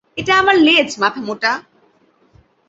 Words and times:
এটা 0.17 0.33
আমার 0.37 0.55
লেজ, 0.57 0.89
মাথামোটা! 0.99 1.51